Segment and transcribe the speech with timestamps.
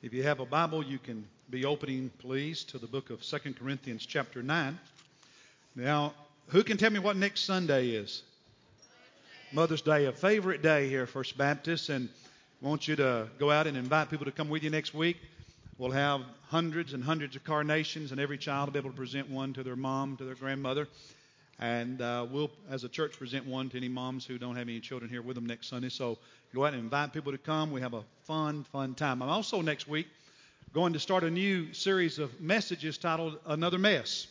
[0.00, 3.54] If you have a Bible, you can be opening, please, to the book of 2
[3.54, 4.78] Corinthians, chapter 9.
[5.74, 6.14] Now,
[6.46, 8.22] who can tell me what next Sunday is?
[9.52, 12.08] Mother's Day, a favorite day here First Baptist, and
[12.60, 15.16] want you to go out and invite people to come with you next week.
[15.78, 19.28] We'll have hundreds and hundreds of carnations, and every child will be able to present
[19.28, 20.86] one to their mom, to their grandmother.
[21.60, 24.78] And uh, we'll, as a church, present one to any moms who don't have any
[24.78, 25.88] children here with them next Sunday.
[25.88, 26.18] So
[26.54, 27.72] go out and invite people to come.
[27.72, 29.22] We have a fun, fun time.
[29.22, 30.06] I'm also next week
[30.72, 34.28] going to start a new series of messages titled Another Mess.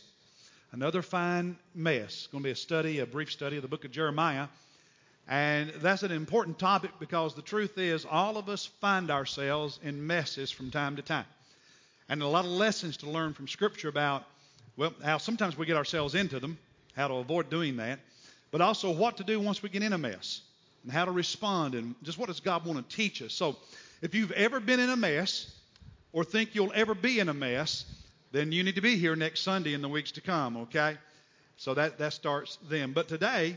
[0.72, 2.04] Another fine mess.
[2.04, 4.48] It's going to be a study, a brief study of the book of Jeremiah.
[5.28, 10.06] And that's an important topic because the truth is, all of us find ourselves in
[10.06, 11.26] messes from time to time.
[12.08, 14.24] And a lot of lessons to learn from Scripture about,
[14.78, 16.56] well, how sometimes we get ourselves into them
[16.98, 18.00] how to avoid doing that,
[18.50, 20.40] but also what to do once we get in a mess
[20.82, 23.32] and how to respond and just what does God want to teach us.
[23.32, 23.56] So
[24.02, 25.54] if you've ever been in a mess
[26.12, 27.84] or think you'll ever be in a mess,
[28.32, 30.96] then you need to be here next Sunday in the weeks to come, okay?
[31.56, 32.92] So that, that starts then.
[32.92, 33.56] But today,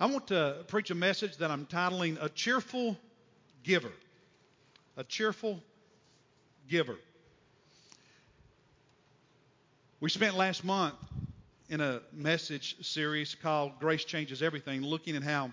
[0.00, 2.96] I want to preach a message that I'm titling A Cheerful
[3.62, 3.92] Giver.
[4.96, 5.60] A Cheerful
[6.66, 6.96] Giver.
[10.00, 10.94] We spent last month
[11.68, 15.50] in a message series called Grace Changes Everything, looking at how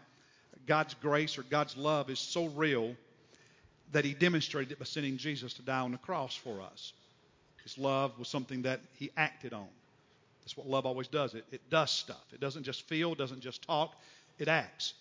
[0.65, 2.95] God's grace or God's love is so real
[3.91, 6.93] that He demonstrated it by sending Jesus to die on the cross for us.
[7.63, 9.67] His love was something that He acted on.
[10.43, 11.33] That's what love always does.
[11.33, 12.23] It, it does stuff.
[12.33, 13.93] It doesn't just feel, it doesn't just talk,
[14.39, 14.93] it acts.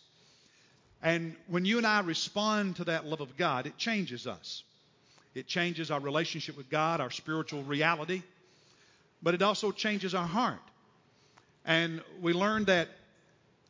[1.00, 4.64] And when you and I respond to that love of God, it changes us.
[5.34, 8.22] It changes our relationship with God, our spiritual reality,
[9.22, 10.60] but it also changes our heart.
[11.64, 12.88] And we learned that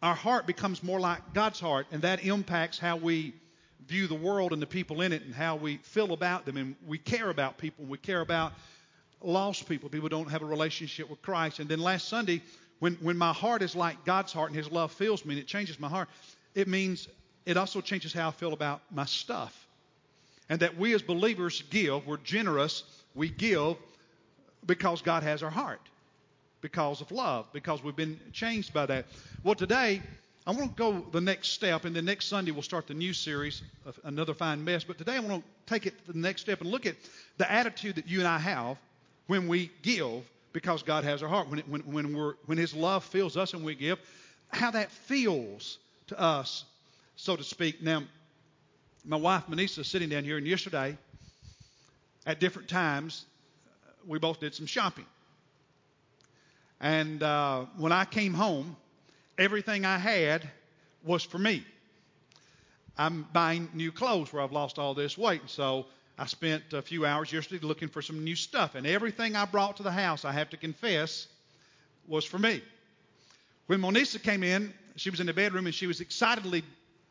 [0.02, 3.32] our heart becomes more like God's heart, and that impacts how we
[3.86, 6.56] view the world and the people in it and how we feel about them.
[6.56, 8.52] And we care about people, we care about
[9.22, 11.58] lost people, people don't have a relationship with Christ.
[11.58, 12.42] And then last Sunday,
[12.80, 15.46] when, when my heart is like God's heart and His love fills me and it
[15.46, 16.08] changes my heart,
[16.54, 17.08] it means
[17.46, 19.66] it also changes how I feel about my stuff.
[20.50, 22.82] And that we as believers give, we're generous,
[23.14, 23.76] we give
[24.66, 25.80] because God has our heart
[26.64, 29.04] because of love, because we've been changed by that.
[29.42, 30.00] Well, today,
[30.46, 33.12] I want to go the next step, and then next Sunday we'll start the new
[33.12, 33.60] series
[34.02, 34.82] Another Fine Mess.
[34.82, 36.96] But today I want to take it to the next step and look at
[37.36, 38.78] the attitude that you and I have
[39.26, 40.22] when we give
[40.54, 41.50] because God has our heart.
[41.50, 43.98] When, it, when, when, we're, when His love fills us and we give,
[44.48, 45.76] how that feels
[46.06, 46.64] to us,
[47.16, 47.82] so to speak.
[47.82, 48.04] Now,
[49.04, 50.96] my wife, Manisa, is sitting down here, and yesterday,
[52.24, 53.26] at different times,
[54.06, 55.04] we both did some shopping.
[56.80, 58.76] And uh, when I came home,
[59.38, 60.48] everything I had
[61.04, 61.64] was for me.
[62.96, 65.40] I'm buying new clothes where I've lost all this weight.
[65.40, 65.86] And So
[66.18, 68.74] I spent a few hours yesterday looking for some new stuff.
[68.74, 71.26] And everything I brought to the house, I have to confess,
[72.06, 72.62] was for me.
[73.66, 76.62] When Monisa came in, she was in the bedroom and she was excitedly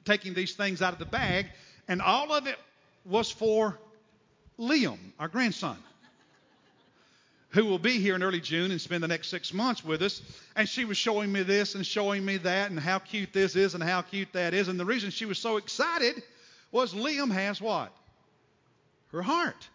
[0.05, 1.47] taking these things out of the bag.
[1.87, 2.57] And all of it
[3.05, 3.77] was for
[4.57, 5.77] Liam, our grandson
[7.53, 10.21] who will be here in early June and spend the next six months with us.
[10.55, 13.75] And she was showing me this and showing me that and how cute this is
[13.75, 14.67] and how cute that is.
[14.67, 16.21] And the reason she was so excited
[16.71, 17.95] was Liam has what?
[19.11, 19.67] Her heart.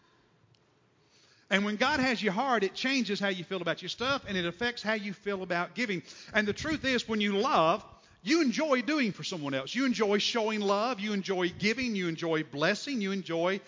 [1.50, 4.36] And when God has your heart, it changes how you feel about your stuff and
[4.36, 6.02] it affects how you feel about giving.
[6.34, 7.84] And the truth is, when you love,
[8.22, 9.74] you enjoy doing for someone else.
[9.74, 10.98] You enjoy showing love.
[10.98, 11.94] You enjoy giving.
[11.94, 13.00] You enjoy blessing.
[13.00, 13.60] You enjoy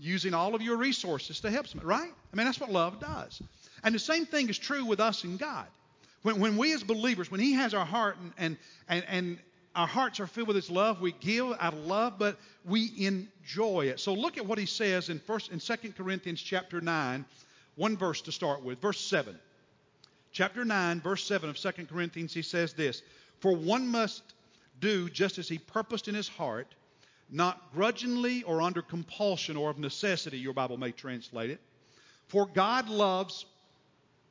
[0.00, 2.10] using all of your resources to help someone, right?
[2.32, 3.40] I mean, that's what love does.
[3.84, 5.66] And the same thing is true with us and God.
[6.22, 8.56] When, when we as believers, when He has our heart and, and,
[8.88, 9.38] and, and
[9.74, 13.86] our hearts are filled with His love, we give out of love, but we enjoy
[13.86, 14.00] it.
[14.00, 17.24] So look at what He says in first in 2 Corinthians chapter 9,
[17.76, 19.38] one verse to start with, verse 7.
[20.32, 23.02] Chapter 9, verse 7 of 2 Corinthians, he says this
[23.40, 24.22] For one must
[24.80, 26.68] do just as he purposed in his heart,
[27.30, 31.60] not grudgingly or under compulsion or of necessity, your Bible may translate it.
[32.28, 33.44] For God loves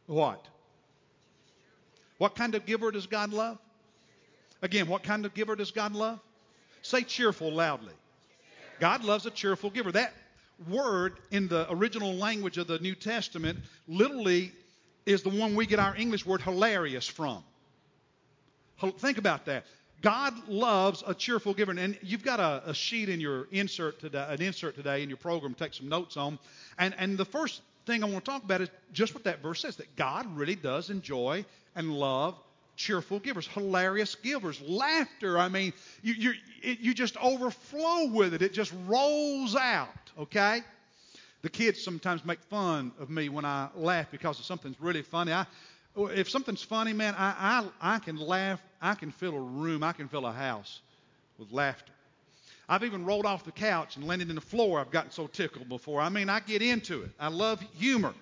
[0.06, 0.46] what?
[2.18, 3.58] What kind of giver does God love?
[4.62, 6.20] Again, what kind of giver does God love?
[6.82, 7.94] Say cheerful loudly.
[8.80, 9.92] God loves a cheerful giver.
[9.92, 10.14] That
[10.68, 14.52] word in the original language of the New Testament literally
[15.06, 17.44] is the one we get our English word hilarious from.
[18.98, 19.66] Think about that.
[20.02, 21.72] God loves a cheerful giver.
[21.72, 25.18] And you've got a, a, sheet in your insert today, an insert today in your
[25.18, 26.40] program, take some notes on.
[26.78, 29.62] And, and the first thing I want to talk about is just what that verse
[29.62, 31.44] says that God really does enjoy
[31.76, 32.36] and love
[32.80, 35.38] cheerful givers, hilarious givers, laughter.
[35.38, 40.62] I mean, you, you, it, you just overflow with it, it just rolls out, okay?
[41.42, 45.34] The kids sometimes make fun of me when I laugh because of something's really funny.
[45.34, 45.46] I,
[45.96, 48.62] Oh, if something's funny, man, I, I, I can laugh.
[48.82, 49.84] I can fill a room.
[49.84, 50.82] I can fill a house
[51.38, 51.92] with laughter.
[52.68, 54.80] I've even rolled off the couch and landed in the floor.
[54.80, 56.02] I've gotten so tickled before.
[56.02, 57.10] I mean, I get into it.
[57.20, 58.14] I love humor.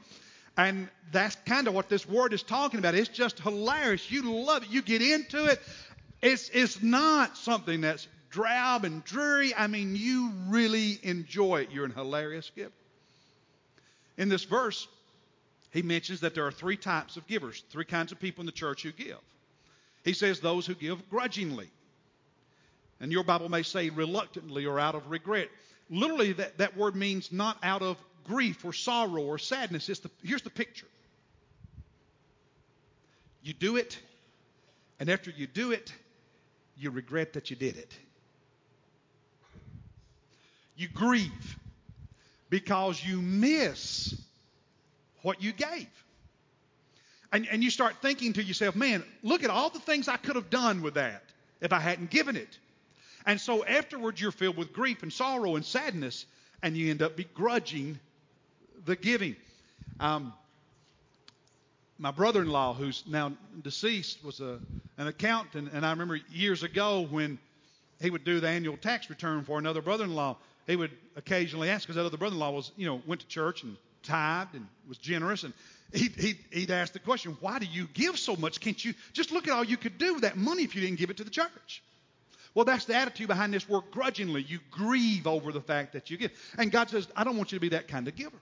[0.55, 2.95] And that's kind of what this word is talking about.
[2.95, 4.09] It's just hilarious.
[4.09, 4.69] You love it.
[4.69, 5.61] You get into it.
[6.21, 9.53] It's, it's not something that's drab and dreary.
[9.53, 11.71] I mean, you really enjoy it.
[11.71, 12.71] You're an hilarious giver.
[14.17, 14.87] In this verse,
[15.71, 18.51] he mentions that there are three types of givers, three kinds of people in the
[18.51, 19.19] church who give.
[20.03, 21.69] He says those who give grudgingly.
[22.99, 25.49] And your Bible may say reluctantly or out of regret.
[25.89, 29.89] Literally, that, that word means not out of grief or sorrow or sadness.
[29.89, 30.87] It's the, here's the picture
[33.43, 33.97] you do it,
[34.99, 35.93] and after you do it,
[36.77, 37.93] you regret that you did it.
[40.75, 41.57] You grieve
[42.49, 44.13] because you miss
[45.21, 45.87] what you gave.
[47.31, 50.35] And, and you start thinking to yourself, man, look at all the things I could
[50.35, 51.23] have done with that
[51.61, 52.57] if I hadn't given it.
[53.25, 56.25] And so afterwards, you're filled with grief and sorrow and sadness,
[56.63, 57.99] and you end up begrudging
[58.85, 59.35] the giving.
[59.99, 60.33] Um,
[61.99, 63.33] my brother-in-law, who's now
[63.63, 64.59] deceased, was a,
[64.97, 67.37] an accountant, and I remember years ago when
[67.99, 70.37] he would do the annual tax return for another brother-in-law,
[70.67, 73.75] he would occasionally ask because that other brother-in-law was, you know, went to church and
[74.07, 75.53] tithed and was generous, and
[75.93, 78.59] he'd, he'd, he'd ask the question, "Why do you give so much?
[78.59, 80.99] Can't you just look at all you could do with that money if you didn't
[80.99, 81.83] give it to the church?"
[82.57, 84.41] Well, that's the attitude behind this word grudgingly.
[84.41, 86.31] You grieve over the fact that you give.
[86.57, 88.39] And God says, I don't want you to be that kind of giver.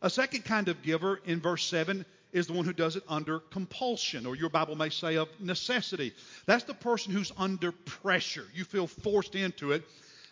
[0.00, 3.40] A second kind of giver in verse 7 is the one who does it under
[3.40, 6.14] compulsion, or your Bible may say of necessity.
[6.46, 8.46] That's the person who's under pressure.
[8.54, 9.84] You feel forced into it.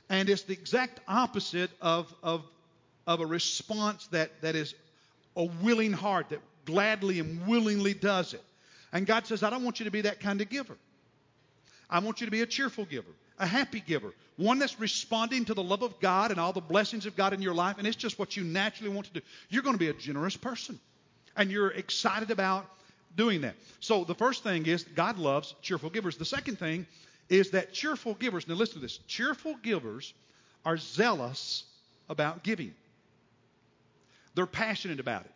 [0.09, 2.43] And it's the exact opposite of, of,
[3.11, 4.75] of a response that, that is
[5.37, 8.43] a willing heart, that gladly and willingly does it.
[8.93, 10.77] And God says, I don't want you to be that kind of giver.
[11.89, 13.11] I want you to be a cheerful giver
[13.41, 17.07] a happy giver, one that's responding to the love of God and all the blessings
[17.07, 19.21] of God in your life, and it's just what you naturally want to do.
[19.49, 20.79] You're going to be a generous person,
[21.37, 22.67] and you're excited about
[23.17, 23.57] doing that.
[23.81, 26.19] So the first thing is God loves cheerful givers.
[26.19, 26.87] The second thing
[27.31, 30.13] is that cheerful givers, now listen to this cheerful givers
[30.65, 31.65] are zealous
[32.11, 32.75] about giving,
[34.35, 35.33] they're passionate about it,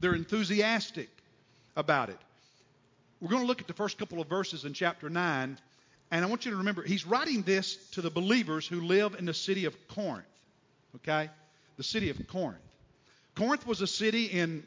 [0.00, 1.08] they're enthusiastic
[1.76, 2.18] about it.
[3.20, 5.58] We're going to look at the first couple of verses in chapter 9
[6.10, 9.26] and I want you to remember, he's writing this to the believers who live in
[9.26, 10.24] the city of Corinth.
[10.96, 11.28] Okay?
[11.76, 12.62] The city of Corinth.
[13.34, 14.64] Corinth was a city in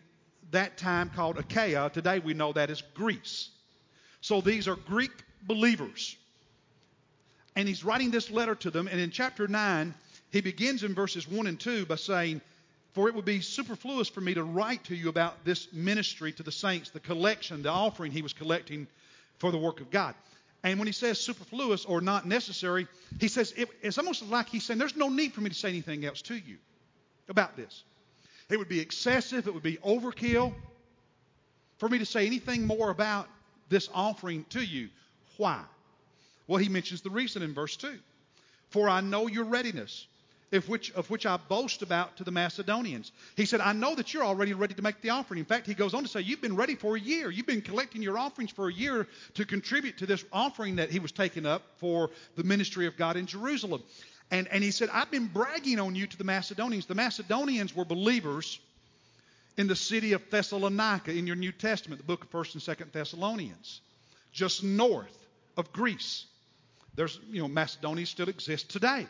[0.52, 1.90] that time called Achaia.
[1.90, 3.50] Today we know that as Greece.
[4.22, 5.12] So these are Greek
[5.44, 6.16] believers.
[7.56, 8.88] And he's writing this letter to them.
[8.88, 9.94] And in chapter 9,
[10.32, 12.42] he begins in verses 1 and 2 by saying,
[12.94, 16.44] For it would be superfluous for me to write to you about this ministry to
[16.44, 18.88] the saints, the collection, the offering he was collecting
[19.38, 20.14] for the work of God.
[20.64, 22.88] And when he says superfluous or not necessary,
[23.20, 25.70] he says it, it's almost like he's saying there's no need for me to say
[25.70, 26.58] anything else to you
[27.30, 27.84] about this.
[28.50, 30.54] It would be excessive, it would be overkill
[31.78, 33.28] for me to say anything more about
[33.70, 34.90] this offering to you.
[35.38, 35.62] Why?
[36.48, 37.98] Well, he mentions the reason in verse 2.
[38.70, 40.06] For I know your readiness
[40.52, 43.12] of which, of which I boast about to the Macedonians.
[43.36, 45.40] He said, I know that you're already ready to make the offering.
[45.40, 47.32] In fact, he goes on to say, You've been ready for a year.
[47.32, 51.00] You've been collecting your offerings for a year to contribute to this offering that he
[51.00, 53.82] was taking up for the ministry of God in Jerusalem.
[54.30, 56.86] And, and he said, I've been bragging on you to the Macedonians.
[56.86, 58.60] The Macedonians were believers
[59.58, 62.92] in the city of Thessalonica in your New Testament, the book of 1st and 2nd
[62.94, 63.82] Thessalonians,
[64.32, 65.18] just north
[65.58, 66.26] of Greece.
[66.96, 69.08] There's, you know, Macedonia still exists today.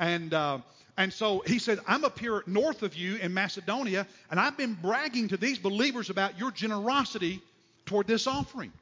[0.00, 0.58] And, uh,
[0.96, 4.74] and so he said, I'm up here north of you in Macedonia, and I've been
[4.74, 7.42] bragging to these believers about your generosity
[7.84, 8.72] toward this offering.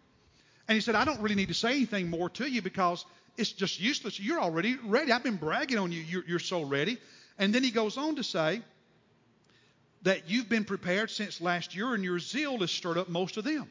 [0.69, 3.05] And he said, I don't really need to say anything more to you because
[3.37, 4.21] it's just useless.
[4.21, 5.11] You're already ready.
[5.11, 6.01] I've been bragging on you.
[6.01, 6.99] You're, you're so ready.
[7.37, 8.63] And then he goes on to say
[10.03, 13.45] that you've been prepared since last year, and your zeal has stirred up most of
[13.45, 13.69] them.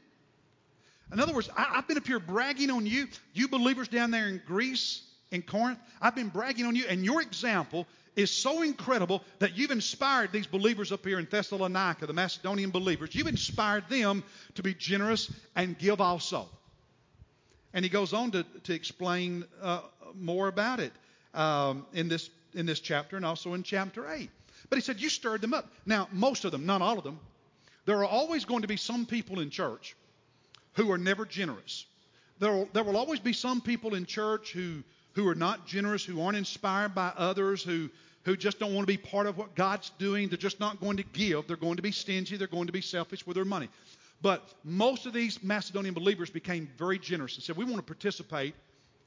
[1.13, 3.07] In other words, I, have been up here bragging on you.
[3.33, 5.79] You believers down there in Greece, in Corinth.
[6.01, 10.47] I've been bragging on you, and your example is so incredible that you've inspired these
[10.47, 13.13] believers up here in Thessalonica, the Macedonian believers.
[13.13, 14.23] You've inspired them
[14.55, 16.47] to be generous and give also.
[17.73, 19.81] And he goes on to, to explain uh,
[20.15, 20.93] more about it
[21.35, 24.29] um, in, this, in this chapter and also in chapter 8.
[24.69, 25.71] But he said, You stirred them up.
[25.85, 27.19] Now, most of them, not all of them,
[27.85, 29.95] there are always going to be some people in church
[30.73, 31.85] who are never generous.
[32.39, 34.83] There will, there will always be some people in church who
[35.17, 37.89] who are not generous, who aren't inspired by others, who,
[38.23, 40.29] who just don't want to be part of what God's doing.
[40.29, 41.47] They're just not going to give.
[41.47, 42.37] They're going to be stingy.
[42.37, 43.67] They're going to be selfish with their money.
[44.21, 48.53] But most of these Macedonian believers became very generous and said, We want to participate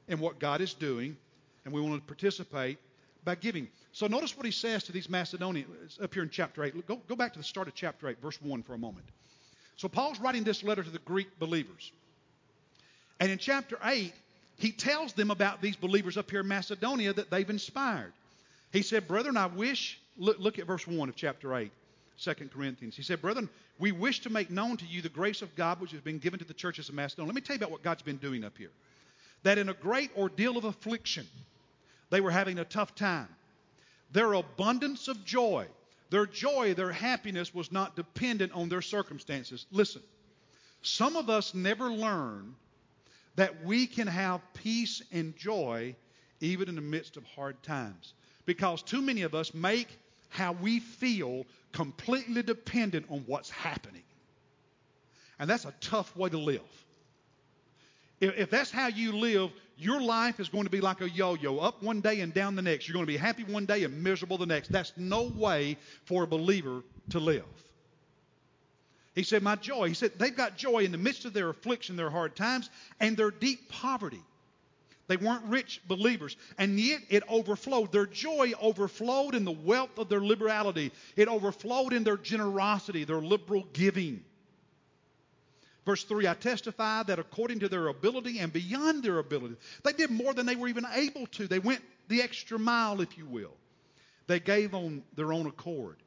[0.09, 1.15] in what God is doing,
[1.63, 2.77] and we want to participate
[3.23, 3.69] by giving.
[3.93, 6.87] So notice what he says to these Macedonians up here in chapter 8.
[6.87, 9.05] Go, go back to the start of chapter 8, verse 1 for a moment.
[9.77, 11.93] So Paul's writing this letter to the Greek believers.
[13.21, 14.13] And in chapter 8,
[14.61, 18.13] he tells them about these believers up here in Macedonia that they've inspired.
[18.71, 21.71] He said, Brethren, I wish, look, look at verse 1 of chapter 8,
[22.19, 22.95] 2 Corinthians.
[22.95, 23.49] He said, Brethren,
[23.79, 26.39] we wish to make known to you the grace of God which has been given
[26.39, 27.27] to the churches of Macedonia.
[27.27, 28.71] Let me tell you about what God's been doing up here.
[29.43, 31.25] That in a great ordeal of affliction,
[32.11, 33.29] they were having a tough time.
[34.11, 35.65] Their abundance of joy,
[36.11, 39.65] their joy, their happiness was not dependent on their circumstances.
[39.71, 40.03] Listen,
[40.83, 42.53] some of us never learn
[43.35, 45.95] that we can have peace and joy
[46.39, 48.13] even in the midst of hard times
[48.45, 49.87] because too many of us make
[50.29, 54.03] how we feel completely dependent on what's happening.
[55.39, 56.61] And that's a tough way to live.
[58.19, 61.33] If, if that's how you live, your life is going to be like a yo
[61.33, 62.87] yo up one day and down the next.
[62.87, 64.71] You're going to be happy one day and miserable the next.
[64.71, 67.45] That's no way for a believer to live.
[69.15, 69.89] He said, My joy.
[69.89, 73.17] He said, they've got joy in the midst of their affliction, their hard times, and
[73.17, 74.21] their deep poverty.
[75.07, 77.91] They weren't rich believers, and yet it overflowed.
[77.91, 83.19] Their joy overflowed in the wealth of their liberality, it overflowed in their generosity, their
[83.19, 84.23] liberal giving.
[85.85, 90.11] Verse 3 I testify that according to their ability and beyond their ability, they did
[90.11, 91.47] more than they were even able to.
[91.47, 93.57] They went the extra mile, if you will.
[94.27, 95.97] They gave on their own accord.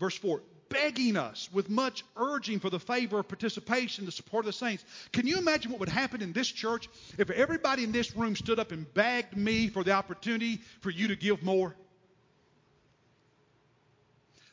[0.00, 4.46] Verse 4 begging us with much urging for the favor of participation, the support of
[4.46, 4.84] the saints.
[5.12, 8.58] Can you imagine what would happen in this church if everybody in this room stood
[8.58, 11.74] up and begged me for the opportunity for you to give more?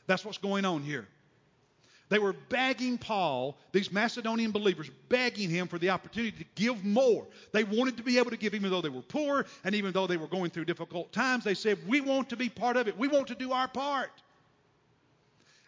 [0.06, 1.08] That's what's going on here.
[2.08, 7.26] They were begging Paul, these Macedonian believers, begging him for the opportunity to give more.
[7.52, 10.06] They wanted to be able to give even though they were poor and even though
[10.06, 11.42] they were going through difficult times.
[11.42, 12.96] They said, We want to be part of it.
[12.96, 14.10] We want to do our part.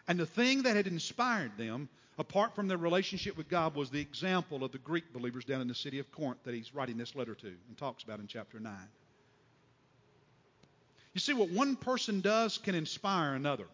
[0.09, 1.87] And the thing that had inspired them,
[2.17, 5.67] apart from their relationship with God, was the example of the Greek believers down in
[5.67, 8.59] the city of Corinth that he's writing this letter to and talks about in chapter
[8.59, 8.73] 9.
[11.13, 13.67] You see, what one person does can inspire another.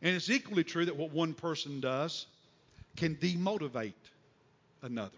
[0.00, 2.24] And it's equally true that what one person does
[2.96, 3.92] can demotivate
[4.80, 5.12] another.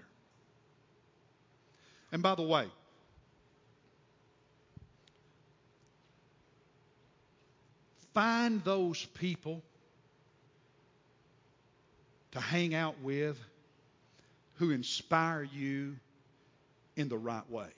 [2.11, 2.67] And by the way,
[8.17, 9.63] Find those people
[12.31, 13.39] to hang out with
[14.55, 15.97] who inspire you
[16.97, 17.69] in the right way.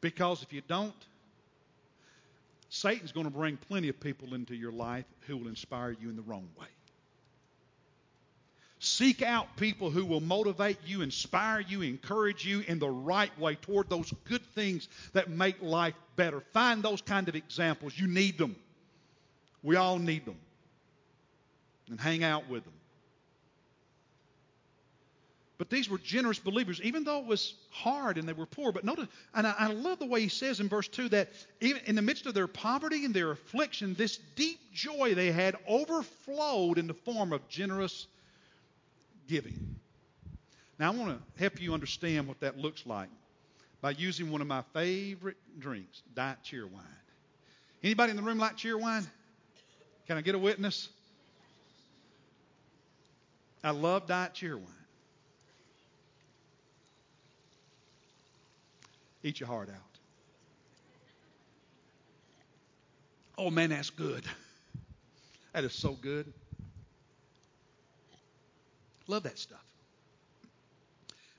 [0.00, 0.92] Because if you don't,
[2.68, 6.16] Satan's going to bring plenty of people into your life who will inspire you in
[6.16, 6.66] the wrong way.
[8.86, 13.56] Seek out people who will motivate you, inspire you, encourage you in the right way
[13.56, 16.40] toward those good things that make life better.
[16.52, 17.98] Find those kind of examples.
[17.98, 18.54] You need them.
[19.64, 20.36] We all need them.
[21.90, 22.72] And hang out with them.
[25.58, 28.70] But these were generous believers, even though it was hard and they were poor.
[28.70, 31.82] But notice, and I, I, love the way he says in verse 2 that even
[31.86, 36.78] in the midst of their poverty and their affliction, this deep joy they had overflowed
[36.78, 38.06] in the form of generous
[39.26, 39.76] giving.
[40.78, 43.08] Now, I want to help you understand what that looks like
[43.80, 46.82] by using one of my favorite drinks, Diet Cheerwine.
[47.82, 49.06] Anybody in the room like Cheerwine?
[50.06, 50.88] Can I get a witness?
[53.64, 54.66] I love Diet Cheerwine.
[59.22, 59.76] Eat your heart out.
[63.38, 64.24] Oh man, that's good.
[65.52, 66.32] That is so good.
[69.06, 69.64] Love that stuff.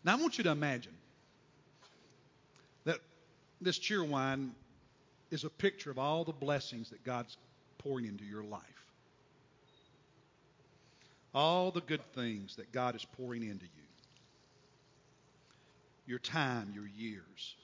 [0.03, 0.93] Now, I want you to imagine
[2.86, 3.00] that
[3.59, 4.51] this Cheerwine
[5.31, 7.36] is a picture of all the blessings that God's
[7.77, 8.62] pouring into your life.
[11.33, 13.69] All the good things that God is pouring into you.
[16.05, 17.55] Your time, your years,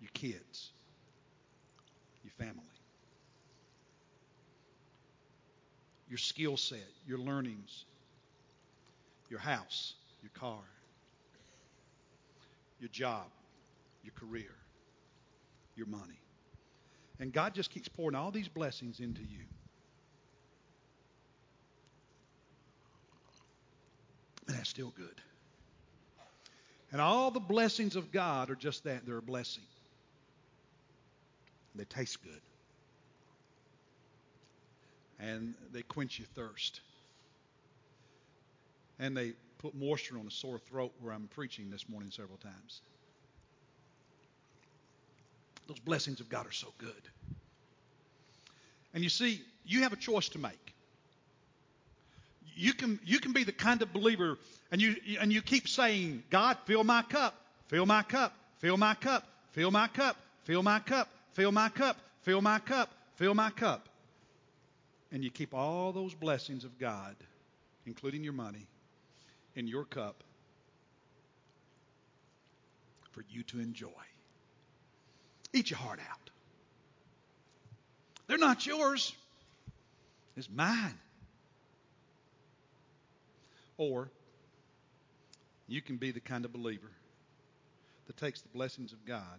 [0.00, 0.70] your kids,
[2.24, 2.64] your family,
[6.08, 7.84] your skill set, your learnings,
[9.34, 10.62] your house, your car,
[12.78, 13.26] your job,
[14.04, 14.54] your career,
[15.74, 16.20] your money.
[17.18, 19.40] And God just keeps pouring all these blessings into you.
[24.46, 25.20] And that's still good.
[26.92, 29.64] And all the blessings of God are just that they're a blessing.
[31.74, 32.40] They taste good.
[35.18, 36.82] And they quench your thirst.
[38.98, 42.80] And they put moisture on a sore throat where I'm preaching this morning several times.
[45.66, 46.92] Those blessings of God are so good.
[48.92, 50.74] And you see, you have a choice to make.
[52.56, 54.38] You can, you can be the kind of believer,
[54.70, 57.34] and you, and you keep saying, God, fill my cup,
[57.66, 61.98] fill my cup, fill my cup, fill my cup, fill my cup, fill my cup,
[62.22, 63.88] fill my cup, fill my cup.
[65.10, 67.16] And you keep all those blessings of God,
[67.86, 68.66] including your money,
[69.54, 70.22] in your cup
[73.12, 73.88] for you to enjoy.
[75.52, 76.30] Eat your heart out.
[78.26, 79.14] They're not yours.
[80.36, 80.98] It's mine.
[83.76, 84.10] Or
[85.68, 86.90] you can be the kind of believer
[88.06, 89.38] that takes the blessings of God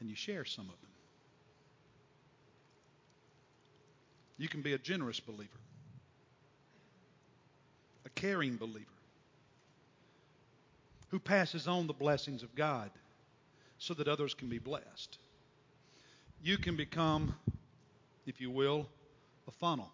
[0.00, 0.85] and you share some of them.
[4.38, 5.50] You can be a generous believer,
[8.04, 8.84] a caring believer
[11.08, 12.90] who passes on the blessings of God
[13.78, 15.18] so that others can be blessed.
[16.42, 17.34] You can become,
[18.26, 18.86] if you will,
[19.48, 19.90] a funnel.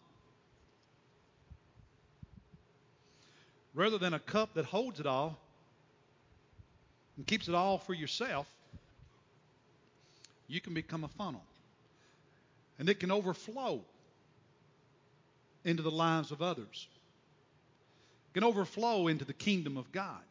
[3.75, 5.39] Rather than a cup that holds it all
[7.17, 8.47] and keeps it all for yourself,
[10.49, 11.43] you can become a funnel.
[12.79, 13.83] And it can overflow
[15.64, 16.88] into the lives of others.
[18.31, 20.23] It can overflow into the kingdom of God.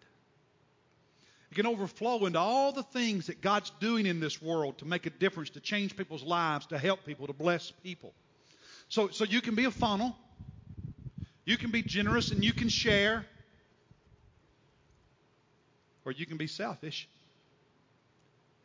[1.51, 5.05] It can overflow into all the things that God's doing in this world to make
[5.05, 8.13] a difference, to change people's lives, to help people, to bless people.
[8.87, 10.15] So, so you can be a funnel.
[11.45, 13.25] You can be generous and you can share.
[16.05, 17.07] Or you can be selfish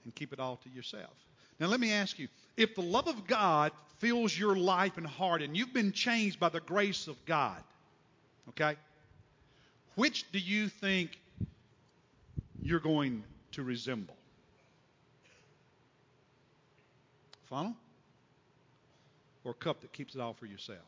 [0.05, 1.13] and keep it all to yourself.
[1.59, 5.43] Now, let me ask you if the love of God fills your life and heart
[5.43, 7.63] and you've been changed by the grace of God,
[8.51, 8.77] okay,
[9.95, 11.19] which do you think
[12.63, 14.17] you're going to resemble?
[17.47, 17.75] Funnel?
[19.45, 20.79] Or cup that keeps it all for yourself?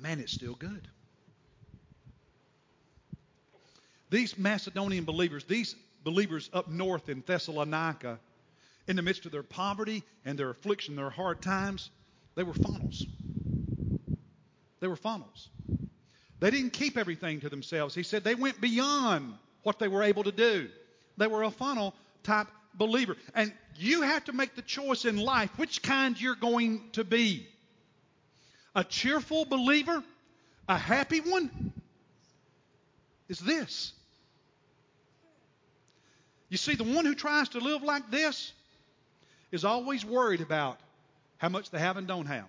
[0.00, 0.88] Man, it's still good.
[4.10, 8.18] These Macedonian believers, these believers up north in Thessalonica,
[8.88, 11.90] in the midst of their poverty and their affliction, their hard times,
[12.34, 13.06] they were funnels.
[14.80, 15.48] They were funnels.
[16.40, 17.94] They didn't keep everything to themselves.
[17.94, 20.68] He said they went beyond what they were able to do.
[21.16, 23.16] They were a funnel type believer.
[23.34, 27.46] And you have to make the choice in life which kind you're going to be.
[28.74, 30.02] A cheerful believer,
[30.68, 31.72] a happy one,
[33.28, 33.92] is this.
[36.48, 38.52] You see, the one who tries to live like this
[39.52, 40.80] is always worried about
[41.38, 42.48] how much they have and don't have.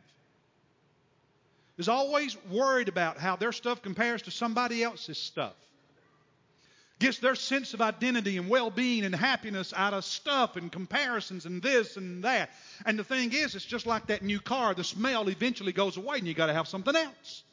[1.77, 5.53] Is always worried about how their stuff compares to somebody else's stuff.
[6.99, 11.45] Gets their sense of identity and well being and happiness out of stuff and comparisons
[11.45, 12.51] and this and that.
[12.85, 14.73] And the thing is, it's just like that new car.
[14.73, 17.43] The smell eventually goes away and you got to have something else.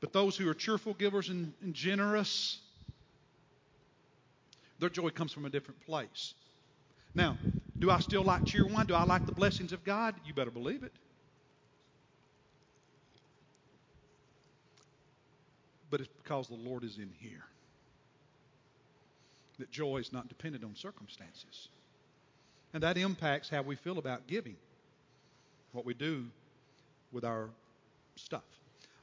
[0.00, 2.60] But those who are cheerful givers and, and generous,
[4.78, 6.34] their joy comes from a different place.
[7.14, 7.36] Now,
[7.80, 8.86] do I still like Cheerwine?
[8.86, 10.14] Do I like the blessings of God?
[10.24, 10.92] You better believe it.
[15.90, 17.44] But it's because the Lord is in here.
[19.58, 21.68] That joy is not dependent on circumstances.
[22.72, 24.56] And that impacts how we feel about giving,
[25.70, 26.26] what we do
[27.12, 27.50] with our
[28.16, 28.42] stuff.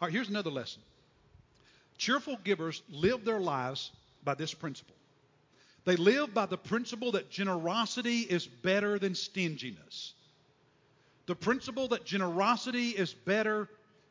[0.02, 0.82] All right, here's another lesson.
[1.98, 3.92] Cheerful givers live their lives
[4.24, 4.96] by this principle
[5.86, 10.13] they live by the principle that generosity is better than stinginess.
[11.26, 13.67] The principle that generosity is better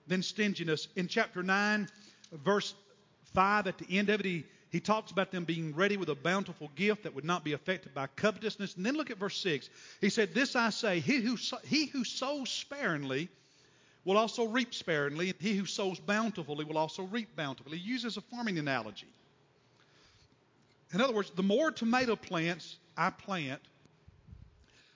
[0.06, 0.88] than stinginess.
[0.96, 1.88] In chapter 9,
[2.44, 2.74] verse
[3.34, 6.14] 5, at the end of it, he, he talks about them being ready with a
[6.14, 8.76] bountiful gift that would not be affected by covetousness.
[8.76, 9.68] And then look at verse 6.
[10.00, 13.28] He said, This I say, he who, he who sows sparingly
[14.04, 17.78] will also reap sparingly, and he who sows bountifully will also reap bountifully.
[17.78, 19.08] He uses a farming analogy.
[20.92, 23.60] In other words, the more tomato plants I plant,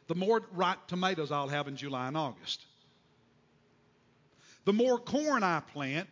[0.09, 2.67] the more ripe tomatoes I'll have in July and August.
[4.65, 6.09] The more corn I plant,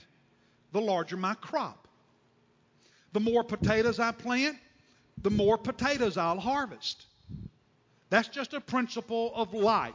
[0.73, 1.88] the larger my crop.
[3.12, 4.57] The more potatoes I plant,
[5.23, 7.05] the more potatoes I'll harvest.
[8.09, 9.95] That's just a principle of life.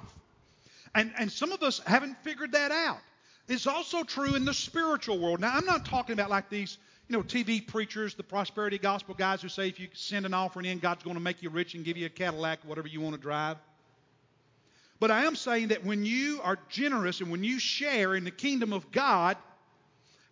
[0.96, 3.00] And, and some of us haven't figured that out.
[3.48, 5.40] It's also true in the spiritual world.
[5.40, 9.42] Now, I'm not talking about like these, you know, TV preachers, the prosperity gospel guys
[9.42, 11.86] who say if you send an offering in, God's going to make you rich and
[11.86, 13.58] give you a Cadillac, whatever you want to drive.
[15.00, 18.32] But I am saying that when you are generous and when you share in the
[18.32, 19.38] kingdom of God,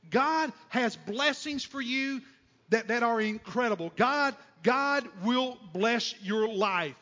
[0.09, 2.21] God has blessings for you
[2.69, 3.91] that, that are incredible.
[3.95, 6.95] God, God will bless your life,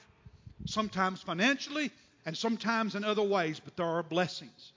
[0.66, 1.92] sometimes financially
[2.26, 4.74] and sometimes in other ways, but there are blessings.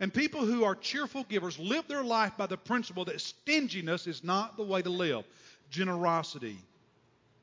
[0.00, 4.24] And people who are cheerful givers live their life by the principle that stinginess is
[4.24, 5.24] not the way to live,
[5.70, 6.56] generosity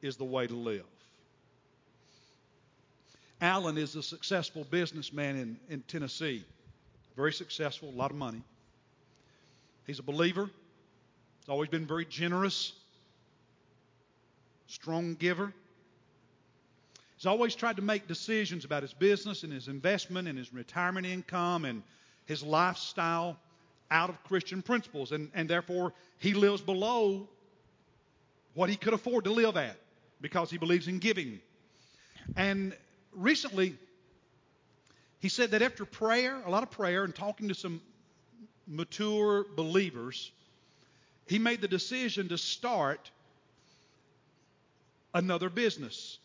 [0.02, 0.86] is the way to live.
[3.40, 6.44] Alan is a successful businessman in, in Tennessee.
[7.16, 8.42] Very successful, a lot of money.
[9.86, 10.50] He's a believer.
[11.40, 12.74] He's always been very generous,
[14.66, 15.54] strong giver.
[17.16, 21.06] He's always tried to make decisions about his business and his investment and his retirement
[21.06, 21.84] income and
[22.28, 23.38] his lifestyle
[23.90, 25.12] out of Christian principles.
[25.12, 27.28] And, and therefore, he lives below
[28.54, 29.78] what he could afford to live at
[30.22, 31.40] because he believes in giving.
[32.36, 32.76] And
[33.14, 33.76] recently,
[35.20, 37.82] he said that after prayer, a lot of prayer, and talking to some
[38.68, 40.32] mature believers,
[41.28, 43.10] he made the decision to start
[45.14, 46.20] another business.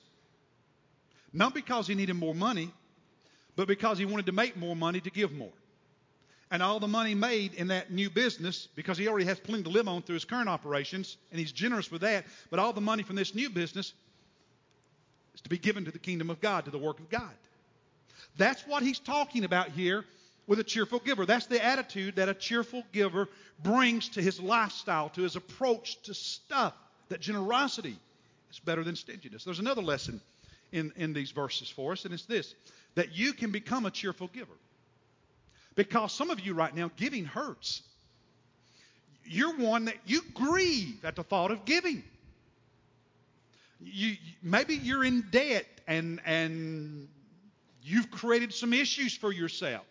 [1.33, 2.71] Not because he needed more money,
[3.57, 5.53] but because he wanted to make more money to give more.
[6.53, 9.71] And all the money made in that new business, because he already has plenty to
[9.71, 13.03] live on through his current operations, and he's generous with that, but all the money
[13.03, 13.95] from this new business
[15.35, 17.31] is to be given to the kingdom of God, to the work of God.
[18.37, 20.05] That's what he's talking about here
[20.47, 21.25] with a cheerful giver.
[21.25, 23.31] That's the attitude that a cheerful giver
[23.63, 26.75] brings to his lifestyle, to his approach to stuff.
[27.09, 27.97] That generosity
[28.51, 29.43] is better than stinginess.
[29.45, 30.21] There's another lesson
[30.71, 32.55] in, in these verses for us, and it's this
[32.95, 34.53] that you can become a cheerful giver.
[35.75, 37.83] Because some of you right now, giving hurts.
[39.25, 42.03] You're one that you grieve at the thought of giving.
[43.81, 47.09] You, maybe you're in debt and, and
[47.83, 49.85] you've created some issues for yourself.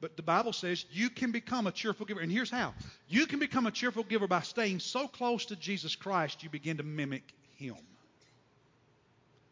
[0.00, 2.20] But the Bible says you can become a cheerful giver.
[2.20, 2.72] And here's how
[3.08, 6.76] you can become a cheerful giver by staying so close to Jesus Christ, you begin
[6.76, 7.24] to mimic
[7.56, 7.76] Him.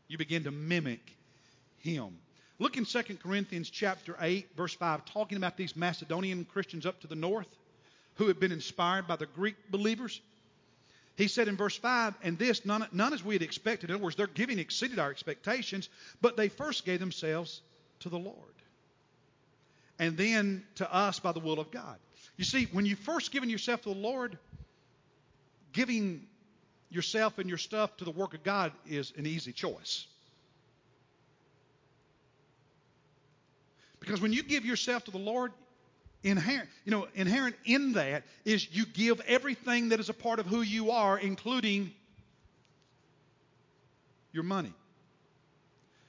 [0.08, 1.16] You begin to mimic
[1.78, 2.16] Him.
[2.58, 7.06] Look in 2 Corinthians chapter 8, verse 5, talking about these Macedonian Christians up to
[7.06, 7.48] the north
[8.14, 10.20] who had been inspired by the Greek believers.
[11.16, 13.90] He said in verse 5, and this, none, none as we had expected.
[13.90, 15.88] In other words, their giving exceeded our expectations,
[16.22, 17.60] but they first gave themselves
[18.00, 18.36] to the Lord
[19.98, 21.98] and then to us by the will of God.
[22.36, 24.38] You see, when you first given yourself to the Lord,
[25.72, 26.26] giving
[26.90, 30.06] yourself and your stuff to the work of God is an easy choice.
[34.06, 35.52] Because when you give yourself to the Lord,
[36.22, 40.46] inherent, you know, inherent in that is you give everything that is a part of
[40.46, 41.90] who you are, including
[44.32, 44.72] your money.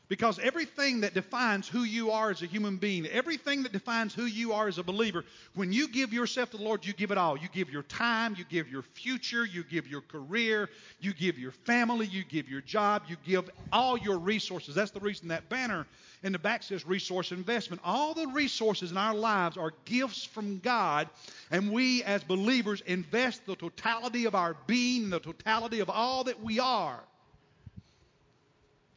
[0.10, 4.26] Because everything that defines who you are as a human being, everything that defines who
[4.26, 7.18] you are as a believer, when you give yourself to the Lord, you give it
[7.18, 7.36] all.
[7.36, 10.70] You give your time, you give your future, you give your career,
[11.02, 14.76] you give your family, you give your job, you give all your resources.
[14.76, 15.88] That's the reason that banner
[16.24, 17.82] in the back says resource investment.
[17.86, 21.10] All the resources in our lives are gifts from God,
[21.52, 26.42] and we as believers invest the totality of our being, the totality of all that
[26.42, 27.00] we are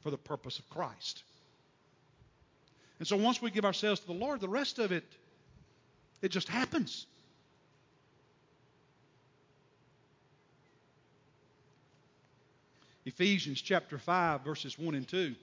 [0.02, 1.22] for the purpose of Christ.
[2.98, 5.04] And so once we give ourselves to the Lord, the rest of it,
[6.22, 7.06] it just happens.
[13.06, 15.34] Ephesians chapter 5, verses 1 and 2.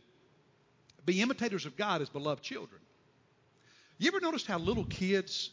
[1.07, 2.81] Be imitators of God as beloved children.
[3.97, 5.51] You ever noticed how little kids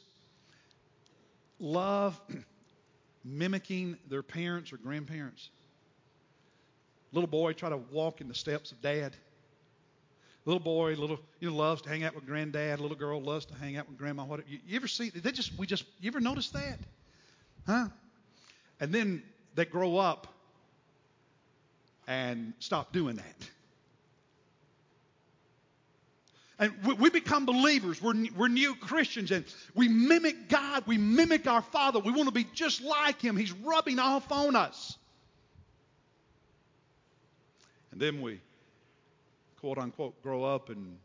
[1.60, 2.20] love
[3.24, 5.48] mimicking their parents or grandparents?
[7.12, 9.14] Little boy try to walk in the steps of dad.
[10.44, 12.80] Little boy, little you know, loves to hang out with granddad.
[12.80, 14.24] Little girl loves to hang out with grandma.
[14.24, 15.10] What you, you ever see?
[15.10, 16.80] They just we just you ever notice that,
[17.64, 17.86] huh?
[18.80, 19.22] And then
[19.54, 20.26] they grow up
[22.08, 23.50] and stop doing that.
[26.64, 28.00] And we, we become believers.
[28.00, 30.84] We're, we're new Christians and we mimic God.
[30.86, 31.98] We mimic our Father.
[31.98, 33.36] We want to be just like Him.
[33.36, 34.96] He's rubbing off on us.
[37.92, 38.40] And then we,
[39.60, 40.96] quote unquote, grow up and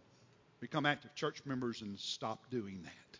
[0.62, 3.20] become active church members and stop doing that.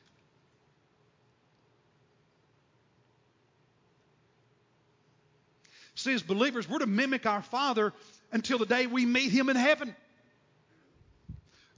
[5.96, 7.92] See, as believers, we're to mimic our Father
[8.32, 9.94] until the day we meet Him in heaven.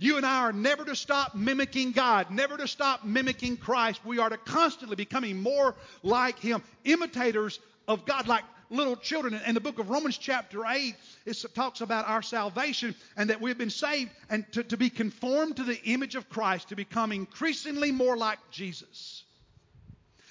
[0.01, 4.03] You and I are never to stop mimicking God, never to stop mimicking Christ.
[4.03, 9.39] We are to constantly becoming more like Him, imitators of God, like little children.
[9.45, 10.95] In the book of Romans, chapter 8,
[11.27, 15.57] it talks about our salvation and that we've been saved and to, to be conformed
[15.57, 19.23] to the image of Christ, to become increasingly more like Jesus.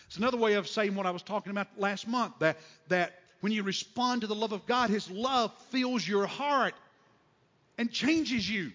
[0.08, 2.56] It's another way of saying what I was talking about last month that,
[2.88, 6.74] that when you respond to the love of God, His love fills your heart
[7.78, 8.72] and changes you.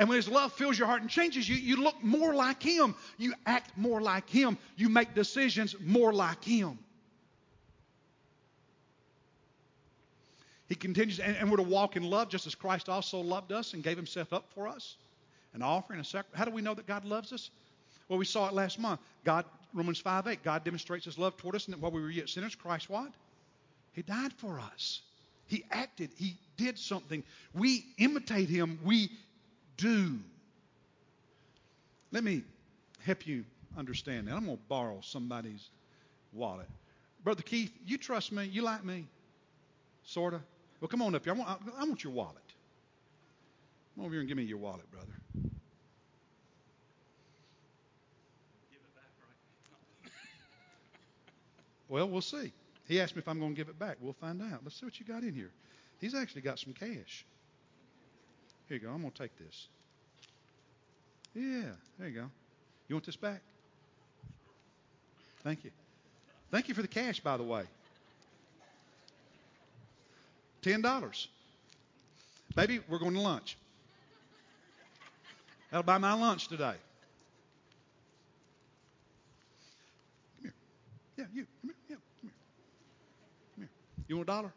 [0.00, 2.94] And when His love fills your heart and changes you, you look more like Him.
[3.18, 4.56] You act more like Him.
[4.74, 6.78] You make decisions more like Him.
[10.70, 13.74] He continues, and, and, we're to walk in love just as Christ also loved us
[13.74, 14.96] and gave Himself up for us.
[15.52, 16.38] An offering, a sacrifice.
[16.38, 17.50] How do we know that God loves us?
[18.08, 19.00] Well, we saw it last month.
[19.24, 22.30] God, Romans 5 8, God demonstrates His love toward us, and while we were yet
[22.30, 23.12] sinners, Christ what?
[23.92, 25.02] He died for us.
[25.46, 26.10] He acted.
[26.16, 27.22] He did something.
[27.52, 28.78] We imitate Him.
[28.82, 29.10] We
[29.80, 30.18] do.
[32.12, 32.42] Let me
[33.04, 33.44] help you
[33.76, 34.34] understand that.
[34.34, 35.70] I'm going to borrow somebody's
[36.32, 36.68] wallet.
[37.22, 38.44] Brother Keith, you trust me?
[38.44, 39.06] You like me?
[40.04, 40.40] Sort of?
[40.80, 41.34] Well, come on up here.
[41.34, 42.36] I want, I want your wallet.
[43.94, 45.12] Come over here and give me your wallet, brother.
[51.88, 52.52] Well, we'll see.
[52.86, 53.96] He asked me if I'm going to give it back.
[54.00, 54.60] We'll find out.
[54.62, 55.50] Let's see what you got in here.
[56.00, 57.26] He's actually got some cash.
[58.70, 58.92] Here you go.
[58.92, 59.66] I'm going to take this.
[61.34, 62.30] Yeah, there you go.
[62.88, 63.40] You want this back?
[65.42, 65.72] Thank you.
[66.52, 67.64] Thank you for the cash, by the way.
[70.62, 71.26] Ten dollars.
[72.54, 73.56] Maybe we're going to lunch.
[75.72, 76.74] That'll buy my lunch today.
[80.36, 80.54] Come here.
[81.16, 81.46] Yeah, you.
[81.60, 81.74] Come here.
[81.88, 82.30] Yeah, come here.
[83.56, 83.68] Come here.
[84.06, 84.52] You want a dollar?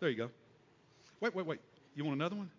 [0.00, 0.30] There you go.
[1.20, 1.60] Wait, wait, wait.
[1.94, 2.50] You want another one?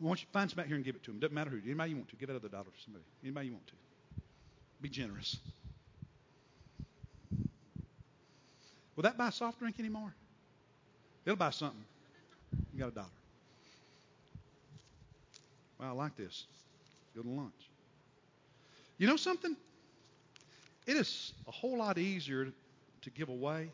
[0.00, 1.20] Don't you find somebody here and give it to them?
[1.20, 1.58] Doesn't matter who.
[1.64, 2.16] Anybody you want to.
[2.16, 3.04] Give that other dollar to somebody.
[3.22, 3.72] Anybody you want to.
[4.80, 5.38] Be generous.
[8.94, 10.14] Will that buy a soft drink anymore?
[11.24, 11.84] It'll buy something.
[12.72, 13.06] You got a dollar.
[15.78, 16.46] Well, I like this.
[17.14, 17.52] Go to lunch.
[18.98, 19.56] You know something?
[20.86, 22.48] It is a whole lot easier
[23.02, 23.70] to give away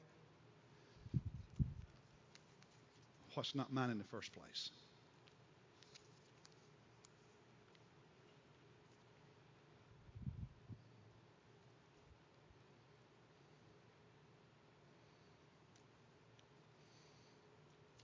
[3.35, 4.71] what's not mine in the first place.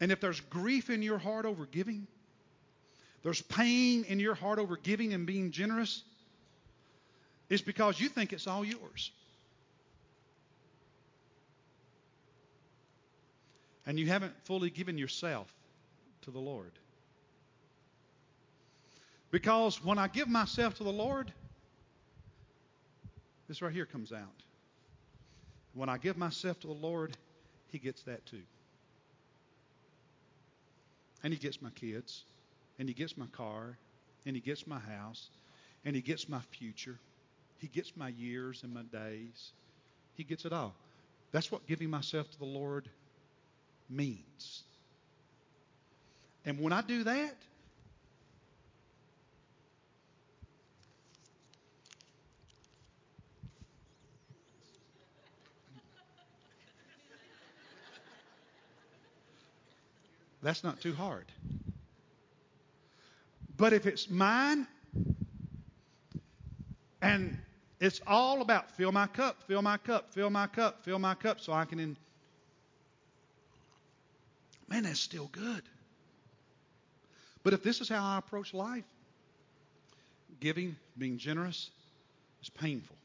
[0.00, 2.06] And if there's grief in your heart over giving,
[3.22, 6.02] there's pain in your heart over giving and being generous,
[7.50, 9.12] it's because you think it's all yours.
[13.86, 15.52] And you haven't fully given yourself
[16.22, 16.72] to the Lord.
[19.30, 21.32] Because when I give myself to the Lord,
[23.48, 24.44] this right here comes out.
[25.74, 27.16] When I give myself to the Lord,
[27.68, 28.42] He gets that too.
[31.22, 32.24] And he gets my kids,
[32.78, 33.76] and he gets my car,
[34.26, 35.28] and he gets my house,
[35.84, 36.98] and he gets my future.
[37.58, 39.52] He gets my years and my days.
[40.14, 40.74] He gets it all.
[41.32, 42.88] That's what giving myself to the Lord
[43.88, 44.62] means.
[46.44, 47.36] And when I do that,
[60.42, 61.26] That's not too hard.
[63.56, 64.66] But if it's mine
[67.02, 67.36] and
[67.78, 71.40] it's all about fill my cup, fill my cup, fill my cup, fill my cup
[71.40, 71.78] so I can.
[71.78, 71.96] In...
[74.68, 75.62] Man, that's still good.
[77.42, 78.84] But if this is how I approach life,
[80.40, 81.70] giving, being generous,
[82.42, 82.96] is painful.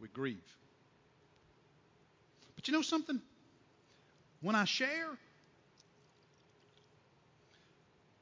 [0.00, 0.38] We grieve.
[2.56, 3.20] But you know something?
[4.42, 5.18] When I share,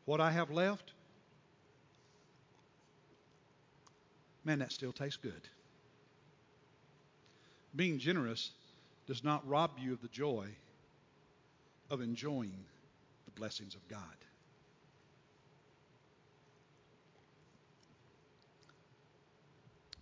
[0.08, 0.92] what I have left,
[4.42, 5.46] man, that still tastes good.
[7.76, 8.50] Being generous
[9.06, 10.46] does not rob you of the joy
[11.90, 12.64] of enjoying
[13.26, 14.00] the blessings of God.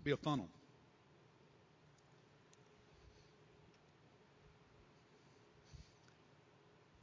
[0.04, 0.48] Be a funnel.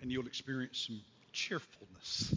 [0.02, 1.02] And you'll experience some
[1.34, 2.34] cheerfulness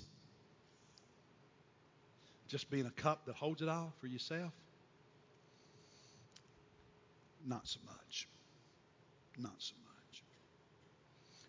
[2.49, 4.53] just being a cup that holds it all for yourself?
[7.45, 8.29] Not so much.
[9.39, 10.23] Not so much.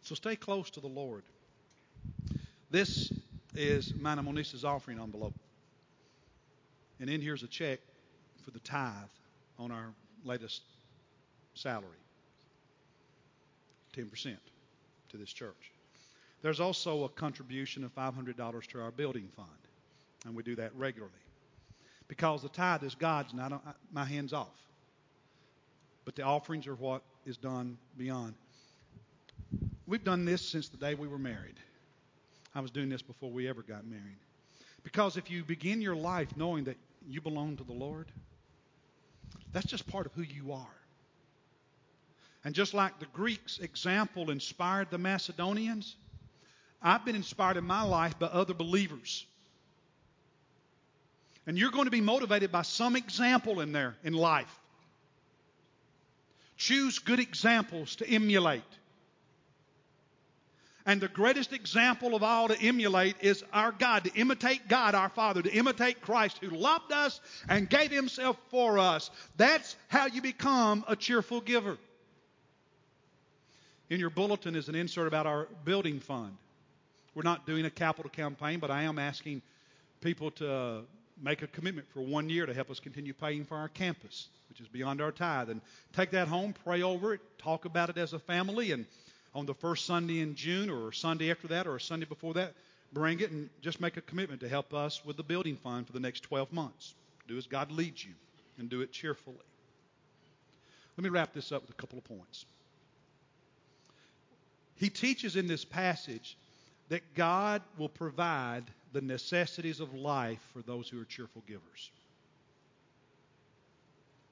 [0.04, 1.24] So stay close to the Lord.
[2.70, 3.12] This
[3.56, 5.34] is mine Monisa's offering envelope.
[7.00, 7.80] And in here's a check
[8.44, 8.94] for the tithe
[9.60, 10.62] on our latest
[11.54, 12.00] salary
[13.96, 14.38] 10%
[15.10, 15.72] to this church.
[16.42, 19.50] There's also a contribution of $500 to our building fund,
[20.26, 21.14] and we do that regularly.
[22.08, 24.48] Because the tithe is God's, and I don't, I, my hand's off.
[26.06, 28.34] But the offerings are what is done beyond.
[29.86, 31.56] We've done this since the day we were married.
[32.56, 34.18] I was doing this before we ever got married.
[34.84, 36.78] Because if you begin your life knowing that
[37.08, 38.08] you belong to the Lord,
[39.52, 40.66] that's just part of who you are.
[42.44, 45.98] And just like the Greeks' example inspired the Macedonians,
[46.82, 49.26] I've been inspired in my life by other believers.
[51.48, 54.54] And you're going to be motivated by some example in there in life.
[56.58, 58.64] Choose good examples to emulate.
[60.86, 65.10] And the greatest example of all to emulate is our God, to imitate God, our
[65.10, 69.10] Father, to imitate Christ who loved us and gave Himself for us.
[69.36, 71.78] That's how you become a cheerful giver.
[73.90, 76.36] In your bulletin is an insert about our building fund.
[77.16, 79.42] We're not doing a capital campaign, but I am asking
[80.02, 80.84] people to
[81.22, 84.62] make a commitment for one year to help us continue paying for our campus, which
[84.62, 85.50] is beyond our tithe.
[85.50, 85.62] And
[85.94, 88.86] take that home, pray over it, talk about it as a family, and
[89.34, 92.54] on the first Sunday in June or Sunday after that or Sunday before that,
[92.94, 95.94] bring it and just make a commitment to help us with the building fund for
[95.94, 96.94] the next 12 months.
[97.28, 98.14] Do as God leads you
[98.58, 99.36] and do it cheerfully.
[100.98, 102.46] Let me wrap this up with a couple of points.
[104.78, 106.38] He teaches in this passage
[106.90, 108.64] that God will provide
[108.98, 111.92] the necessities of life for those who are cheerful givers.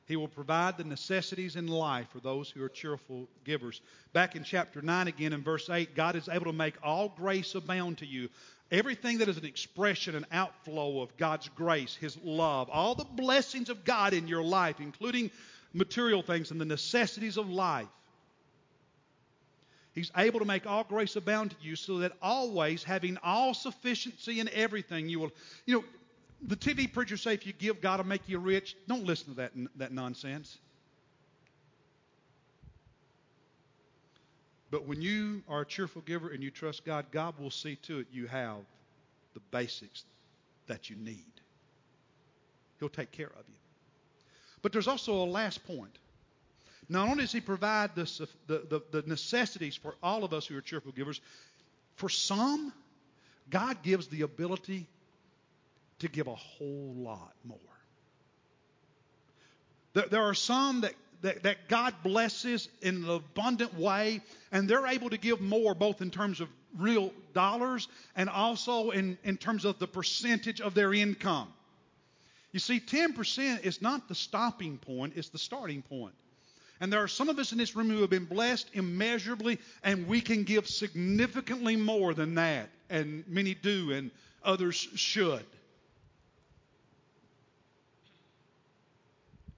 [0.08, 3.80] He will provide the necessities in life for those who are cheerful givers.
[4.12, 7.54] Back in chapter 9 again in verse 8, God is able to make all grace
[7.54, 8.28] abound to you.
[8.72, 13.70] Everything that is an expression, an outflow of God's grace, His love, all the blessings
[13.70, 15.30] of God in your life, including
[15.74, 17.86] material things and the necessities of life.
[19.96, 24.42] He's able to make all grace abound to you so that always, having all sufficiency
[24.42, 25.32] in everything, you will.
[25.66, 25.86] You know,
[26.42, 28.76] the TV preachers say if you give, God will make you rich.
[28.90, 30.58] Don't listen to that, that nonsense.
[34.70, 38.00] But when you are a cheerful giver and you trust God, God will see to
[38.00, 38.58] it you have
[39.34, 40.04] the basics
[40.68, 41.32] that you need.
[42.80, 43.56] He'll take care of you.
[44.62, 45.98] But there's also a last point.
[46.90, 50.62] Not only does He provide the, the, the, necessities for all of us who are
[50.62, 51.20] cheerful givers,
[51.96, 52.74] for some,
[53.50, 54.88] God gives the ability
[56.00, 57.58] to give a whole lot more.
[59.94, 64.22] There, there are some that, that, that God blesses in an abundant way,
[64.52, 69.18] and they're able to give more, both in terms of real dollars and also in,
[69.24, 71.48] in terms of the percentage of their income.
[72.52, 76.14] You see, 10% is not the stopping point, it's the starting point.
[76.80, 80.08] And there are some of us in this room who have been blessed immeasurably, and
[80.08, 82.70] we can give significantly more than that.
[82.90, 84.12] And many do, and
[84.44, 85.46] others should.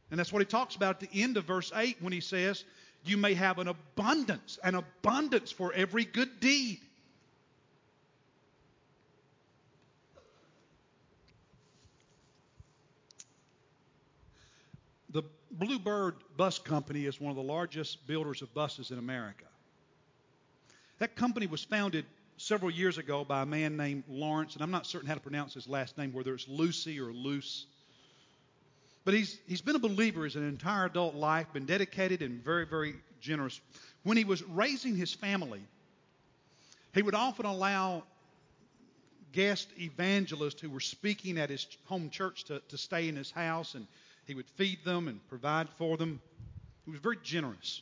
[0.09, 2.63] And that's what he talks about at the end of verse 8 when he says,
[3.03, 6.79] You may have an abundance, an abundance for every good deed.
[15.59, 19.45] Bluebird Bus Company is one of the largest builders of buses in America.
[20.99, 22.05] That company was founded
[22.37, 25.53] several years ago by a man named Lawrence, and I'm not certain how to pronounce
[25.53, 27.65] his last name, whether it's Lucy or Luce.
[29.03, 32.95] But he's, he's been a believer his entire adult life, been dedicated and very, very
[33.19, 33.59] generous.
[34.03, 35.61] When he was raising his family,
[36.93, 38.03] he would often allow
[39.31, 43.75] guest evangelists who were speaking at his home church to, to stay in his house,
[43.75, 43.87] and
[44.27, 46.21] he would feed them and provide for them.
[46.85, 47.81] He was very generous.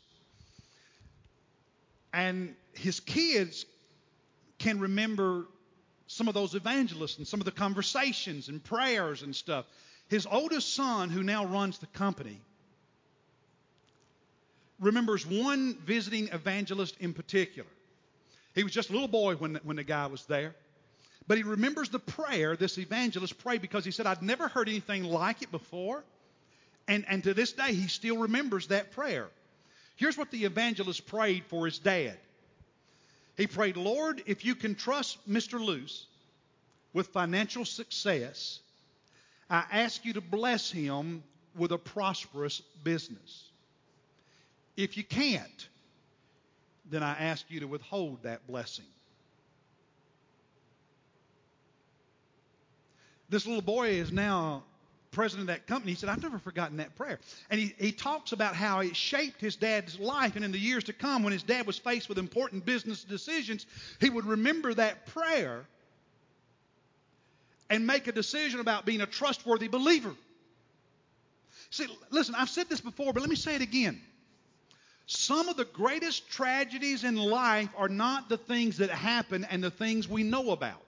[2.13, 3.65] And his kids
[4.59, 5.47] can remember
[6.07, 9.65] some of those evangelists and some of the conversations and prayers and stuff.
[10.07, 12.39] His oldest son, who now runs the company,
[14.79, 17.69] remembers one visiting evangelist in particular.
[18.53, 20.53] He was just a little boy when, when the guy was there.
[21.27, 25.03] But he remembers the prayer this evangelist prayed because he said, I'd never heard anything
[25.03, 26.03] like it before.
[26.87, 29.27] And, and to this day, he still remembers that prayer.
[29.95, 32.17] Here's what the evangelist prayed for his dad.
[33.37, 35.59] He prayed, Lord, if you can trust Mr.
[35.59, 36.05] Luce
[36.93, 38.59] with financial success,
[39.49, 41.23] I ask you to bless him
[41.55, 43.49] with a prosperous business.
[44.77, 45.67] If you can't,
[46.89, 48.85] then I ask you to withhold that blessing.
[53.29, 54.63] This little boy is now
[55.15, 55.93] president of that company.
[55.93, 57.19] He said, I've never forgotten that prayer.
[57.49, 60.35] And he, he talks about how it shaped his dad's life.
[60.35, 63.65] And in the years to come, when his dad was faced with important business decisions,
[63.99, 65.65] he would remember that prayer
[67.69, 70.13] and make a decision about being a trustworthy believer.
[71.71, 73.99] See, listen, I've said this before, but let me say it again.
[75.07, 79.71] Some of the greatest tragedies in life are not the things that happen and the
[79.71, 80.84] things we know about.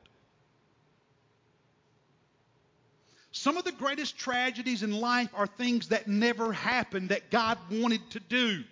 [3.48, 8.02] Some of the greatest tragedies in life are things that never happened that God wanted
[8.10, 8.66] to do.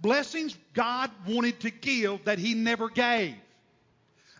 [0.00, 3.36] Blessings God wanted to give that He never gave.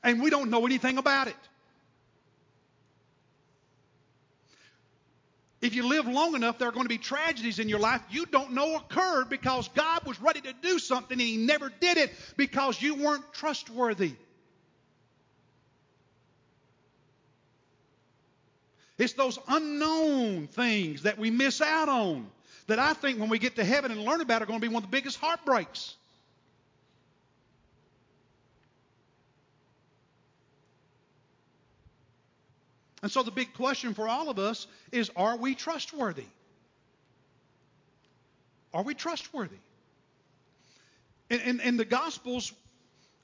[0.02, 1.36] And we don't know anything about it.
[5.60, 8.26] If you live long enough, there are going to be tragedies in your life you
[8.26, 12.10] don't know occurred because God was ready to do something and He never did it
[12.36, 14.14] because you weren't trustworthy.
[19.00, 22.30] It's those unknown things that we miss out on
[22.66, 24.72] that I think when we get to heaven and learn about are going to be
[24.72, 25.94] one of the biggest heartbreaks.
[33.02, 36.26] And so the big question for all of us is are we trustworthy?
[38.74, 39.56] Are we trustworthy?
[41.30, 42.52] In, in, in the Gospels,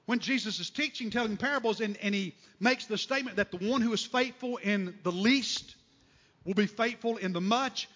[0.07, 3.81] when Jesus is teaching, telling parables, and, and he makes the statement that the one
[3.81, 5.75] who is faithful in the least
[6.45, 7.89] will be faithful in the much,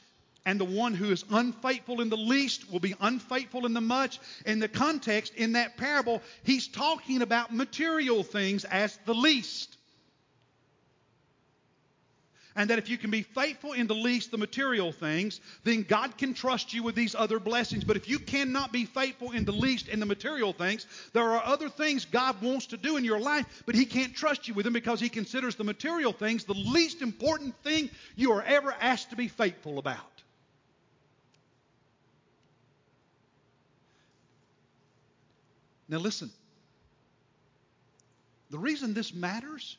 [0.45, 4.19] and the one who is unfaithful in the least will be unfaithful in the much.
[4.45, 9.77] In the context, in that parable, he's talking about material things as the least
[12.57, 16.17] and that if you can be faithful in the least, the material things, then God
[16.19, 17.85] can trust you with these other blessings.
[17.85, 21.45] But if you cannot be faithful in the least in the material things, there are
[21.45, 24.65] other things God wants to do in your life, but He can't trust you with
[24.65, 29.11] them because He considers the material things the least important thing you are ever asked
[29.11, 29.99] to be faithful about.
[35.89, 36.31] Now, listen.
[38.51, 39.77] The reason this matters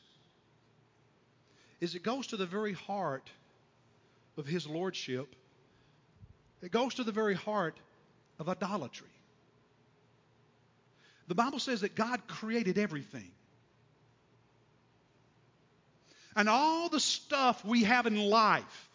[1.82, 3.28] is it goes to the very heart
[4.38, 5.34] of his lordship.
[6.62, 7.76] It goes to the very heart
[8.38, 9.08] of idolatry.
[11.26, 13.28] The Bible says that God created everything.
[16.36, 18.88] And all the stuff we have in life,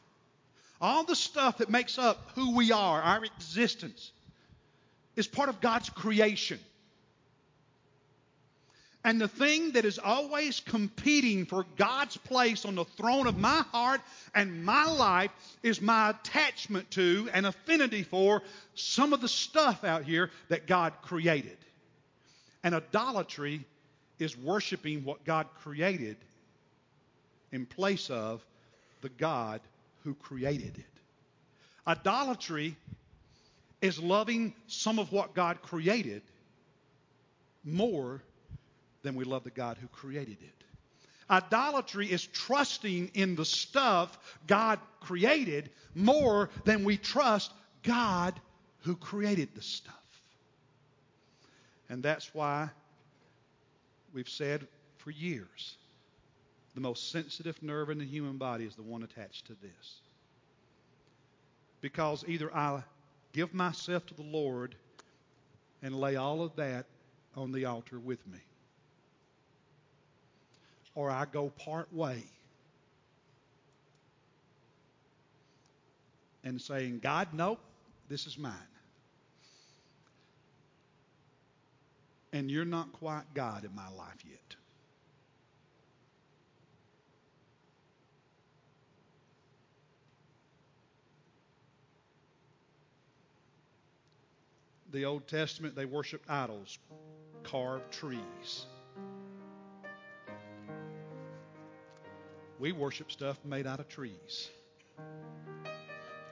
[0.79, 4.13] all the stuff that makes up who we are, our existence,
[5.17, 6.59] is part of God's creation.
[9.07, 13.63] And the thing that is always competing for God's place on the throne of my
[13.71, 14.01] heart
[14.35, 15.31] and my life
[15.63, 18.43] is my attachment to and affinity for
[18.75, 21.55] some of the stuff out here that God created.
[22.65, 23.63] And idolatry
[24.19, 26.17] is worshiping what God created
[27.53, 28.43] in place of
[28.99, 29.61] the God
[30.03, 30.99] who created it.
[31.87, 32.75] Idolatry
[33.81, 36.23] is loving some of what God created
[37.63, 38.21] more
[39.07, 40.63] than we love the God who created it.
[41.29, 47.53] Idolatry is trusting in the stuff God created more than we trust
[47.83, 48.37] God
[48.81, 49.93] who created the stuff.
[51.89, 52.69] And that's why
[54.13, 55.77] we've said for years
[56.75, 60.01] the most sensitive nerve in the human body is the one attached to this.
[61.79, 62.83] Because either I
[63.31, 64.75] give myself to the Lord
[65.81, 66.87] and lay all of that
[67.37, 68.39] on the altar with me
[70.97, 72.23] or I go part way
[76.43, 77.59] and saying, God, nope,
[78.09, 78.51] this is mine.
[82.33, 84.55] And you're not quite God in my life yet.
[94.91, 96.79] The Old Testament, they worshiped idols,
[97.43, 98.65] carved trees.
[102.59, 104.49] We worship stuff made out of trees.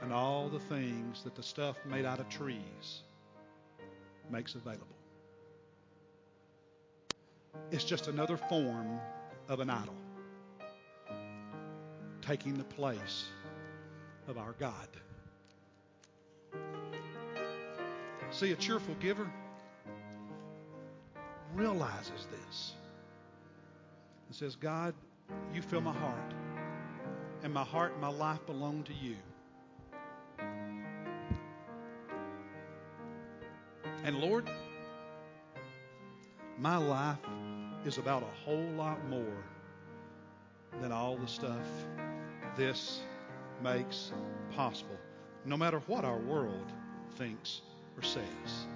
[0.02, 3.02] And all the things that the stuff made out of trees
[4.30, 4.88] makes available.
[7.72, 9.00] It's just another form
[9.50, 9.96] of an idol
[12.22, 13.26] taking the place
[14.28, 14.88] of our God.
[18.32, 19.32] See, a cheerful giver
[21.54, 22.74] realizes this
[24.28, 24.94] and says, God,
[25.54, 26.34] you fill my heart.
[27.44, 29.16] And my heart and my life belong to you.
[34.04, 34.50] And Lord,
[36.60, 37.18] my life
[37.86, 39.44] is about a whole lot more
[40.82, 41.66] than all the stuff
[42.56, 43.02] this
[43.64, 44.12] makes
[44.56, 44.98] possible,
[45.46, 46.72] no matter what our world
[47.18, 47.62] thinks
[47.98, 48.68] or says.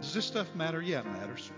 [0.00, 0.82] Does this stuff matter?
[0.82, 1.50] Yeah, it matters.